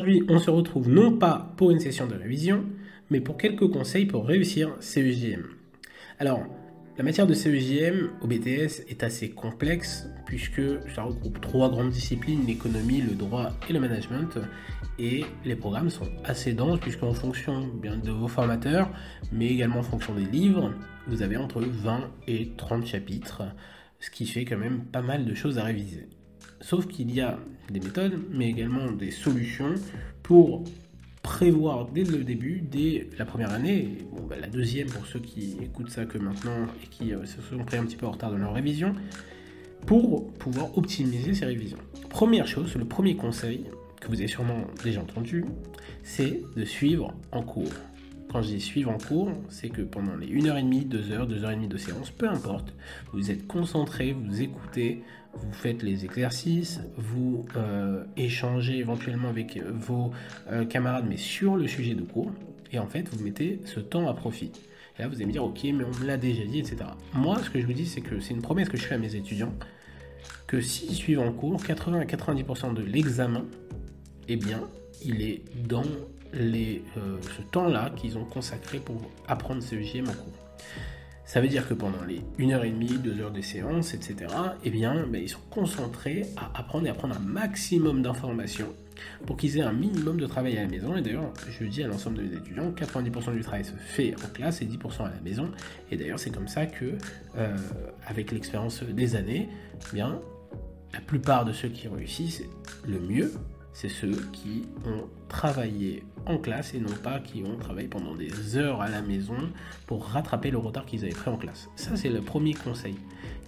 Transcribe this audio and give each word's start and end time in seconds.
Aujourd'hui, 0.00 0.24
on 0.30 0.38
se 0.38 0.48
retrouve 0.48 0.88
non 0.88 1.18
pas 1.18 1.52
pour 1.58 1.70
une 1.70 1.78
session 1.78 2.06
de 2.06 2.14
révision, 2.14 2.64
mais 3.10 3.20
pour 3.20 3.36
quelques 3.36 3.70
conseils 3.70 4.06
pour 4.06 4.26
réussir 4.26 4.74
CEJM. 4.80 5.42
Alors, 6.18 6.40
la 6.96 7.04
matière 7.04 7.26
de 7.26 7.34
CEJM 7.34 8.08
au 8.22 8.26
BTS 8.26 8.88
est 8.88 9.02
assez 9.02 9.28
complexe 9.28 10.08
puisque 10.24 10.62
ça 10.94 11.02
regroupe 11.02 11.42
trois 11.42 11.68
grandes 11.68 11.90
disciplines, 11.90 12.46
l'économie, 12.46 13.02
le 13.02 13.14
droit 13.14 13.50
et 13.68 13.74
le 13.74 13.80
management. 13.80 14.38
Et 14.98 15.26
les 15.44 15.54
programmes 15.54 15.90
sont 15.90 16.08
assez 16.24 16.54
denses 16.54 16.80
puisqu'en 16.80 17.12
fonction 17.12 17.66
bien 17.66 17.98
de 17.98 18.10
vos 18.10 18.28
formateurs, 18.28 18.88
mais 19.32 19.48
également 19.48 19.80
en 19.80 19.82
fonction 19.82 20.14
des 20.14 20.24
livres, 20.24 20.72
vous 21.08 21.20
avez 21.20 21.36
entre 21.36 21.60
20 21.60 22.10
et 22.26 22.52
30 22.56 22.86
chapitres, 22.86 23.42
ce 23.98 24.08
qui 24.08 24.24
fait 24.24 24.46
quand 24.46 24.56
même 24.56 24.82
pas 24.86 25.02
mal 25.02 25.26
de 25.26 25.34
choses 25.34 25.58
à 25.58 25.64
réviser. 25.64 26.08
Sauf 26.60 26.86
qu'il 26.86 27.14
y 27.14 27.20
a 27.20 27.38
des 27.70 27.80
méthodes, 27.80 28.18
mais 28.30 28.48
également 28.48 28.90
des 28.92 29.10
solutions 29.10 29.74
pour 30.22 30.64
prévoir 31.22 31.86
dès 31.86 32.04
le 32.04 32.24
début, 32.24 32.60
dès 32.60 33.08
la 33.18 33.24
première 33.24 33.52
année, 33.52 33.98
bon, 34.12 34.26
bah, 34.26 34.36
la 34.40 34.48
deuxième 34.48 34.88
pour 34.88 35.06
ceux 35.06 35.20
qui 35.20 35.56
écoutent 35.62 35.90
ça 35.90 36.04
que 36.04 36.18
maintenant 36.18 36.66
et 36.82 36.86
qui 36.88 37.12
euh, 37.12 37.24
se 37.26 37.40
sont 37.42 37.64
pris 37.64 37.76
un 37.76 37.84
petit 37.84 37.96
peu 37.96 38.06
en 38.06 38.12
retard 38.12 38.30
dans 38.30 38.38
leur 38.38 38.54
révision, 38.54 38.94
pour 39.86 40.32
pouvoir 40.34 40.76
optimiser 40.76 41.34
ces 41.34 41.46
révisions. 41.46 41.78
Première 42.08 42.46
chose, 42.46 42.74
le 42.76 42.84
premier 42.84 43.16
conseil 43.16 43.64
que 44.00 44.08
vous 44.08 44.16
avez 44.16 44.28
sûrement 44.28 44.66
déjà 44.82 45.00
entendu, 45.00 45.44
c'est 46.02 46.42
de 46.56 46.64
suivre 46.64 47.14
en 47.32 47.42
cours. 47.42 47.72
Quand 48.30 48.42
je 48.42 48.48
dis 48.48 48.60
suivre 48.60 48.92
en 48.92 48.98
cours, 48.98 49.32
c'est 49.48 49.70
que 49.70 49.82
pendant 49.82 50.14
les 50.14 50.28
1h30, 50.28 50.86
2h, 50.86 51.26
2h30 51.26 51.66
de 51.66 51.76
séance, 51.76 52.10
peu 52.10 52.28
importe, 52.28 52.72
vous 53.12 53.32
êtes 53.32 53.48
concentré, 53.48 54.12
vous 54.12 54.40
écoutez, 54.40 55.02
vous 55.34 55.52
faites 55.52 55.82
les 55.82 56.04
exercices, 56.04 56.80
vous 56.96 57.44
euh, 57.56 58.04
échangez 58.16 58.78
éventuellement 58.78 59.28
avec 59.28 59.60
vos 59.60 60.12
euh, 60.52 60.64
camarades, 60.64 61.06
mais 61.08 61.16
sur 61.16 61.56
le 61.56 61.66
sujet 61.66 61.94
de 61.94 62.02
cours, 62.02 62.30
et 62.72 62.78
en 62.78 62.86
fait, 62.86 63.08
vous 63.12 63.24
mettez 63.24 63.60
ce 63.64 63.80
temps 63.80 64.08
à 64.08 64.14
profit. 64.14 64.52
Et 64.96 65.02
là, 65.02 65.08
vous 65.08 65.16
allez 65.16 65.26
me 65.26 65.32
dire, 65.32 65.42
ok, 65.42 65.64
mais 65.64 65.82
on 65.82 66.00
me 66.00 66.06
l'a 66.06 66.16
déjà 66.16 66.44
dit, 66.44 66.60
etc. 66.60 66.76
Moi, 67.14 67.36
ce 67.42 67.50
que 67.50 67.60
je 67.60 67.66
vous 67.66 67.72
dis, 67.72 67.86
c'est 67.86 68.00
que 68.00 68.20
c'est 68.20 68.32
une 68.32 68.42
promesse 68.42 68.68
que 68.68 68.76
je 68.76 68.84
fais 68.84 68.94
à 68.94 68.98
mes 68.98 69.16
étudiants, 69.16 69.54
que 70.46 70.60
s'ils 70.60 70.94
suivent 70.94 71.20
en 71.20 71.32
cours, 71.32 71.60
80 71.60 71.98
à 71.98 72.04
90% 72.04 72.74
de 72.74 72.82
l'examen, 72.82 73.44
eh 74.28 74.36
bien, 74.36 74.60
il 75.04 75.22
est 75.22 75.42
dans 75.66 75.84
euh, 76.34 76.78
ce 77.36 77.42
temps-là 77.50 77.90
qu'ils 77.96 78.18
ont 78.18 78.24
consacré 78.24 78.78
pour 78.78 79.00
apprendre 79.26 79.62
ce 79.62 79.80
JM 79.80 80.08
en 80.08 80.12
cours. 80.12 80.32
Ça 81.24 81.40
veut 81.40 81.48
dire 81.48 81.68
que 81.68 81.74
pendant 81.74 82.02
les 82.04 82.22
1h30, 82.40 83.02
2 83.02 83.20
heures 83.20 83.30
de 83.30 83.40
séance, 83.40 83.94
etc., 83.94 84.26
eh 84.64 84.70
bien, 84.70 85.06
ben, 85.06 85.22
ils 85.22 85.28
sont 85.28 85.38
concentrés 85.48 86.26
à 86.36 86.58
apprendre 86.58 86.86
et 86.86 86.90
à 86.90 86.94
prendre 86.94 87.14
un 87.14 87.20
maximum 87.20 88.02
d'informations 88.02 88.74
pour 89.26 89.36
qu'ils 89.36 89.58
aient 89.58 89.62
un 89.62 89.72
minimum 89.72 90.18
de 90.18 90.26
travail 90.26 90.58
à 90.58 90.62
la 90.62 90.68
maison. 90.68 90.96
Et 90.96 91.02
d'ailleurs, 91.02 91.32
je 91.48 91.64
dis 91.64 91.84
à 91.84 91.86
l'ensemble 91.86 92.28
des 92.28 92.36
étudiants, 92.36 92.72
90% 92.72 93.32
du 93.32 93.42
travail 93.42 93.64
se 93.64 93.72
fait 93.72 94.14
en 94.24 94.28
classe 94.32 94.60
et 94.60 94.66
10% 94.66 95.04
à 95.04 95.10
la 95.10 95.20
maison. 95.20 95.50
Et 95.92 95.96
d'ailleurs, 95.96 96.18
c'est 96.18 96.30
comme 96.30 96.48
ça 96.48 96.66
que, 96.66 96.96
euh, 97.36 97.56
avec 98.08 98.32
l'expérience 98.32 98.82
des 98.82 99.14
années, 99.14 99.48
eh 99.88 99.94
bien, 99.94 100.20
la 100.92 101.00
plupart 101.00 101.44
de 101.44 101.52
ceux 101.52 101.68
qui 101.68 101.86
réussissent 101.86 102.42
le 102.88 102.98
mieux, 102.98 103.32
c'est 103.72 103.88
ceux 103.88 104.16
qui 104.32 104.62
ont 104.86 105.06
travaillé 105.28 106.02
en 106.26 106.38
classe 106.38 106.74
et 106.74 106.80
non 106.80 106.94
pas 107.02 107.20
qui 107.20 107.42
ont 107.42 107.56
travaillé 107.56 107.88
pendant 107.88 108.14
des 108.14 108.56
heures 108.56 108.80
à 108.80 108.88
la 108.88 109.00
maison 109.00 109.36
pour 109.86 110.04
rattraper 110.04 110.50
le 110.50 110.58
retard 110.58 110.84
qu'ils 110.86 111.04
avaient 111.04 111.14
pris 111.14 111.30
en 111.30 111.36
classe. 111.36 111.68
Ça, 111.76 111.96
c'est 111.96 112.10
le 112.10 112.20
premier 112.20 112.54
conseil 112.54 112.96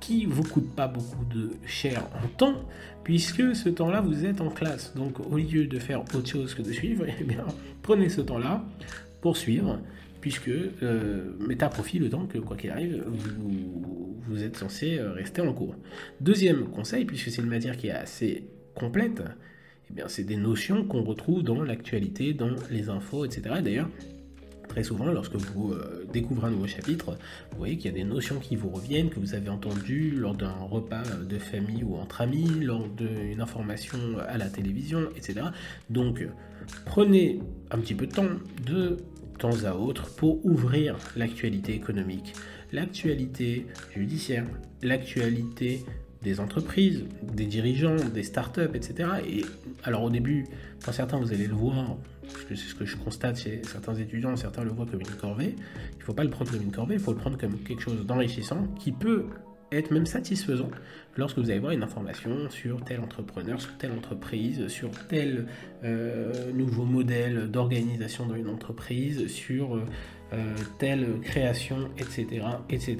qui 0.00 0.26
vous 0.26 0.44
coûte 0.44 0.70
pas 0.74 0.86
beaucoup 0.86 1.24
de 1.24 1.50
cher 1.66 2.04
en 2.22 2.28
temps 2.36 2.64
puisque 3.04 3.54
ce 3.54 3.68
temps-là 3.68 4.00
vous 4.00 4.24
êtes 4.24 4.40
en 4.40 4.50
classe. 4.50 4.94
Donc 4.94 5.18
au 5.20 5.36
lieu 5.36 5.66
de 5.66 5.78
faire 5.78 6.00
autre 6.00 6.26
chose 6.26 6.54
que 6.54 6.62
de 6.62 6.72
suivre, 6.72 7.04
eh 7.20 7.24
prenez 7.82 8.08
ce 8.08 8.20
temps-là 8.20 8.64
pour 9.20 9.36
suivre 9.36 9.80
puisque 10.20 10.48
euh, 10.48 11.36
mettez 11.40 11.64
à 11.64 11.68
profit 11.68 11.98
le 11.98 12.10
temps 12.10 12.26
que 12.26 12.38
quoi 12.38 12.56
qu'il 12.56 12.70
arrive 12.70 13.04
vous, 13.06 14.18
vous 14.28 14.42
êtes 14.42 14.56
censé 14.56 14.98
euh, 14.98 15.12
rester 15.12 15.42
en 15.42 15.52
cours. 15.52 15.74
Deuxième 16.20 16.68
conseil 16.68 17.04
puisque 17.04 17.30
c'est 17.30 17.42
une 17.42 17.48
matière 17.48 17.76
qui 17.76 17.88
est 17.88 17.92
assez 17.92 18.44
complète, 18.74 19.22
eh 19.96 20.02
c'est 20.08 20.24
des 20.24 20.36
notions 20.36 20.84
qu'on 20.84 21.02
retrouve 21.02 21.42
dans 21.42 21.62
l'actualité, 21.62 22.34
dans 22.34 22.54
les 22.70 22.88
infos, 22.88 23.24
etc. 23.24 23.56
D'ailleurs, 23.62 23.88
très 24.68 24.84
souvent, 24.84 25.06
lorsque 25.06 25.34
vous 25.34 25.72
euh, 25.72 26.06
découvrez 26.12 26.48
un 26.48 26.50
nouveau 26.50 26.66
chapitre, 26.66 27.18
vous 27.52 27.58
voyez 27.58 27.76
qu'il 27.76 27.86
y 27.90 27.94
a 27.94 27.96
des 27.96 28.04
notions 28.04 28.38
qui 28.38 28.54
vous 28.54 28.68
reviennent, 28.68 29.08
que 29.08 29.18
vous 29.18 29.34
avez 29.34 29.48
entendues 29.48 30.12
lors 30.12 30.34
d'un 30.34 30.52
repas 30.52 31.02
de 31.28 31.38
famille 31.38 31.82
ou 31.82 31.96
entre 31.96 32.20
amis, 32.20 32.48
lors 32.60 32.86
d'une 32.88 33.40
information 33.40 33.98
à 34.28 34.38
la 34.38 34.48
télévision, 34.48 35.08
etc. 35.16 35.46
Donc, 35.90 36.26
prenez 36.84 37.40
un 37.70 37.78
petit 37.78 37.94
peu 37.94 38.06
de 38.06 38.12
temps, 38.12 38.28
de 38.66 38.98
temps 39.38 39.64
à 39.64 39.74
autre, 39.74 40.14
pour 40.14 40.44
ouvrir 40.44 40.96
l'actualité 41.16 41.74
économique, 41.74 42.34
l'actualité 42.72 43.66
judiciaire, 43.94 44.46
l'actualité 44.82 45.84
des 46.22 46.40
entreprises, 46.40 47.04
des 47.22 47.46
dirigeants, 47.46 47.96
des 47.96 48.22
startups, 48.22 48.70
etc. 48.74 49.10
Et 49.26 49.44
alors 49.84 50.02
au 50.02 50.10
début, 50.10 50.46
quand 50.84 50.92
certains 50.92 51.18
vous 51.18 51.32
allez 51.32 51.46
le 51.46 51.54
voir, 51.54 51.96
parce 52.22 52.44
que 52.44 52.54
c'est 52.54 52.68
ce 52.68 52.74
que 52.74 52.84
je 52.84 52.96
constate 52.96 53.38
chez 53.38 53.62
certains 53.64 53.94
étudiants, 53.94 54.36
certains 54.36 54.64
le 54.64 54.70
voient 54.70 54.86
comme 54.86 55.00
une 55.00 55.16
corvée, 55.16 55.54
il 55.92 55.98
ne 55.98 56.04
faut 56.04 56.14
pas 56.14 56.24
le 56.24 56.30
prendre 56.30 56.50
comme 56.50 56.62
une 56.62 56.72
corvée, 56.72 56.94
il 56.94 57.00
faut 57.00 57.12
le 57.12 57.18
prendre 57.18 57.38
comme 57.38 57.58
quelque 57.58 57.82
chose 57.82 58.04
d'enrichissant 58.04 58.66
qui 58.78 58.92
peut 58.92 59.26
être 59.70 59.90
même 59.90 60.06
satisfaisant 60.06 60.70
lorsque 61.16 61.38
vous 61.38 61.50
allez 61.50 61.58
voir 61.58 61.72
une 61.72 61.82
information 61.82 62.48
sur 62.48 62.82
tel 62.84 63.00
entrepreneur, 63.00 63.60
sur 63.60 63.76
telle 63.76 63.92
entreprise, 63.92 64.68
sur 64.68 64.90
tel 65.08 65.46
euh, 65.84 66.52
nouveau 66.52 66.84
modèle 66.84 67.50
d'organisation 67.50 68.26
dans 68.26 68.36
une 68.36 68.48
entreprise, 68.48 69.26
sur 69.26 69.76
euh, 70.32 70.54
telle 70.78 71.20
création, 71.22 71.90
etc., 71.98 72.46
etc. 72.70 72.96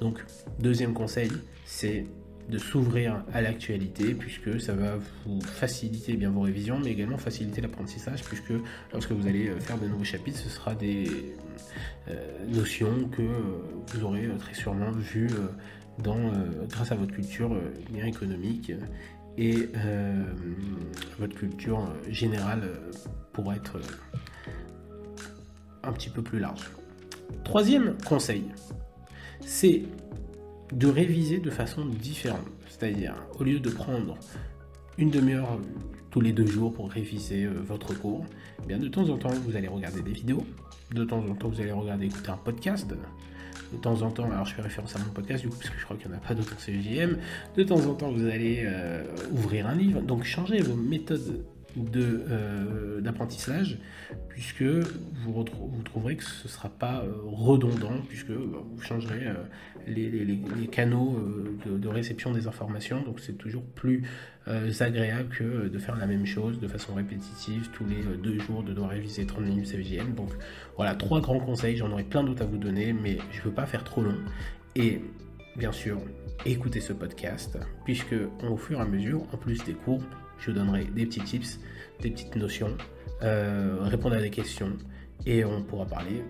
Donc, 0.00 0.22
deuxième 0.58 0.92
conseil, 0.92 1.30
c'est 1.64 2.06
de 2.48 2.58
s'ouvrir 2.58 3.24
à 3.32 3.40
l'actualité 3.40 4.14
puisque 4.14 4.60
ça 4.60 4.74
va 4.74 4.96
vous 5.24 5.40
faciliter 5.40 6.14
bien 6.14 6.30
vos 6.30 6.42
révisions 6.42 6.78
mais 6.78 6.90
également 6.90 7.16
faciliter 7.16 7.60
l'apprentissage 7.60 8.22
puisque 8.22 8.52
lorsque 8.92 9.12
vous 9.12 9.26
allez 9.26 9.48
euh, 9.48 9.58
faire 9.60 9.78
de 9.78 9.86
nouveaux 9.86 10.04
chapitres 10.04 10.38
ce 10.38 10.48
sera 10.48 10.74
des 10.74 11.34
euh, 12.08 12.46
notions 12.48 13.08
que 13.08 13.22
euh, 13.22 13.60
vous 13.88 14.04
aurez 14.04 14.28
très 14.38 14.54
sûrement 14.54 14.90
vues 14.92 15.30
dans, 16.02 16.32
grâce 16.68 16.90
à 16.92 16.96
votre 16.96 17.12
culture 17.12 17.56
bien 17.90 18.04
économique 18.04 18.72
et 19.38 19.68
votre 21.18 21.36
culture 21.36 21.88
générale 22.10 22.62
pour 23.32 23.52
être 23.52 23.80
un 25.84 25.92
petit 25.92 26.10
peu 26.10 26.22
plus 26.22 26.40
large. 26.40 26.70
Troisième 27.44 27.96
conseil, 28.04 28.44
c'est 29.40 29.82
de 30.74 30.88
réviser 30.88 31.38
de 31.38 31.50
façon 31.50 31.86
différente. 31.86 32.46
C'est-à-dire, 32.68 33.14
au 33.38 33.44
lieu 33.44 33.60
de 33.60 33.70
prendre 33.70 34.16
une 34.98 35.10
demi-heure 35.10 35.60
tous 36.10 36.20
les 36.20 36.32
deux 36.32 36.46
jours 36.46 36.72
pour 36.72 36.90
réviser 36.90 37.44
euh, 37.44 37.54
votre 37.66 37.94
cours, 37.98 38.24
eh 38.62 38.66
bien 38.66 38.78
de 38.78 38.88
temps 38.88 39.08
en 39.08 39.16
temps, 39.16 39.30
vous 39.44 39.56
allez 39.56 39.68
regarder 39.68 40.02
des 40.02 40.12
vidéos, 40.12 40.44
de 40.92 41.04
temps 41.04 41.24
en 41.28 41.34
temps, 41.34 41.48
vous 41.48 41.60
allez 41.60 41.72
regarder, 41.72 42.06
écouter 42.06 42.30
un 42.30 42.36
podcast, 42.36 42.88
de 43.72 43.76
temps 43.78 44.02
en 44.02 44.10
temps, 44.10 44.30
alors 44.30 44.44
je 44.44 44.54
fais 44.54 44.62
référence 44.62 44.94
à 44.94 45.00
mon 45.00 45.10
podcast 45.12 45.42
du 45.42 45.48
coup, 45.48 45.56
parce 45.56 45.70
que 45.70 45.78
je 45.78 45.84
crois 45.84 45.96
qu'il 45.96 46.08
n'y 46.08 46.14
en 46.14 46.18
a 46.18 46.20
pas 46.20 46.34
d'autres 46.34 46.58
CGM, 46.60 47.18
de 47.56 47.62
temps 47.64 47.84
en 47.86 47.94
temps, 47.94 48.12
vous 48.12 48.26
allez 48.26 48.62
euh, 48.64 49.04
ouvrir 49.32 49.66
un 49.66 49.74
livre, 49.74 50.00
donc 50.02 50.24
changez 50.24 50.60
vos 50.60 50.76
méthodes 50.76 51.44
euh, 51.76 53.00
d'apprentissage, 53.00 53.78
puisque 54.28 54.62
vous, 54.62 55.32
vous, 55.32 55.82
trouverez 55.84 56.16
que 56.16 56.22
ce 56.22 56.44
ne 56.44 56.48
sera 56.48 56.68
pas 56.68 57.02
euh, 57.04 57.12
redondant, 57.24 58.00
puisque 58.08 58.30
bah, 58.30 58.58
vous 58.64 58.80
changerez 58.80 59.26
euh, 59.26 59.34
les, 59.86 60.68
canaux 60.70 61.18
de, 61.66 61.76
de, 61.76 61.88
réception 61.88 62.32
des 62.32 62.46
informations, 62.46 63.02
donc 63.02 63.20
c'est 63.20 63.36
toujours 63.36 63.64
plus 63.64 64.04
agréable 64.80 65.28
que 65.30 65.68
de 65.68 65.78
faire 65.78 65.96
la 65.96 66.06
même 66.06 66.26
chose 66.26 66.60
de 66.60 66.68
façon 66.68 66.94
répétitive 66.94 67.70
tous 67.72 67.84
les 67.86 68.02
deux 68.22 68.38
jours, 68.38 68.62
de 68.62 68.72
devoir 68.72 68.90
réviser 68.90 69.26
30 69.26 69.44
minutes 69.44 69.66
CVJM. 69.66 70.14
Donc 70.14 70.30
voilà, 70.76 70.94
trois 70.94 71.20
grands 71.20 71.40
conseils, 71.40 71.76
j'en 71.76 71.90
aurais 71.90 72.04
plein 72.04 72.22
d'autres 72.22 72.42
à 72.42 72.46
vous 72.46 72.58
donner, 72.58 72.92
mais 72.92 73.18
je 73.32 73.40
ne 73.40 73.44
veux 73.44 73.52
pas 73.52 73.66
faire 73.66 73.84
trop 73.84 74.02
long. 74.02 74.16
Et 74.76 75.00
bien 75.56 75.72
sûr, 75.72 75.98
écoutez 76.46 76.80
ce 76.80 76.92
podcast, 76.92 77.58
puisque 77.84 78.14
au 78.48 78.56
fur 78.56 78.78
et 78.78 78.82
à 78.82 78.86
mesure, 78.86 79.22
en 79.32 79.36
plus 79.36 79.62
des 79.64 79.74
cours, 79.74 80.02
je 80.44 80.50
vous 80.50 80.58
donnerai 80.58 80.84
des 80.84 81.06
petits 81.06 81.20
tips, 81.20 81.58
des 82.00 82.10
petites 82.10 82.36
notions, 82.36 82.76
euh, 83.22 83.78
répondre 83.80 84.16
à 84.16 84.20
des 84.20 84.30
questions 84.30 84.72
et 85.26 85.44
on 85.44 85.62
pourra 85.62 85.86
parler 85.86 86.22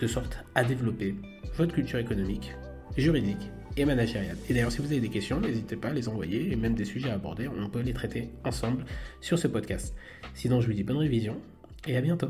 de 0.00 0.06
sorte 0.06 0.38
à 0.54 0.64
développer 0.64 1.14
votre 1.56 1.74
culture 1.74 1.98
économique, 1.98 2.52
juridique 2.96 3.50
et 3.76 3.84
managériale. 3.84 4.36
Et 4.48 4.54
d'ailleurs, 4.54 4.72
si 4.72 4.78
vous 4.78 4.86
avez 4.86 5.00
des 5.00 5.08
questions, 5.08 5.40
n'hésitez 5.40 5.76
pas 5.76 5.88
à 5.88 5.92
les 5.92 6.08
envoyer 6.08 6.52
et 6.52 6.56
même 6.56 6.74
des 6.74 6.84
sujets 6.84 7.10
à 7.10 7.14
aborder, 7.14 7.48
on 7.48 7.68
peut 7.70 7.80
les 7.80 7.94
traiter 7.94 8.30
ensemble 8.44 8.84
sur 9.20 9.38
ce 9.38 9.48
podcast. 9.48 9.94
Sinon, 10.34 10.60
je 10.60 10.66
vous 10.66 10.74
dis 10.74 10.84
bonne 10.84 10.98
révision 10.98 11.40
et 11.86 11.96
à 11.96 12.00
bientôt. 12.00 12.28